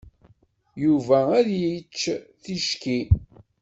[0.83, 1.99] Yuba ad yečč
[2.43, 2.99] ticki.